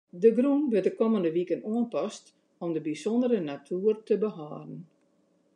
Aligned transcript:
De 0.21 0.29
grûn 0.37 0.61
wurdt 0.71 0.85
de 0.87 0.91
kommende 1.01 1.31
wiken 1.37 1.65
oanpast 1.71 2.25
om 2.63 2.69
de 2.75 2.81
bysûndere 2.87 3.39
natoer 3.47 3.95
te 4.07 4.15
behâlden. 4.23 4.79